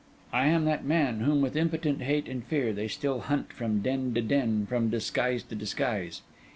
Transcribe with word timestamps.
I 0.33 0.47
am 0.47 0.65
that 0.65 0.83
man, 0.83 1.19
whom 1.19 1.41
with 1.41 1.55
impotent 1.55 2.01
hate 2.01 2.27
and 2.27 2.43
fear, 2.43 2.73
they 2.73 2.87
still 2.87 3.19
hunt 3.19 3.53
from 3.53 3.83
den 3.83 4.15
to 4.15 4.21
den, 4.23 4.65
from 4.65 4.89
disguise 4.89 5.43
to 5.43 5.53
disguise. 5.55 6.23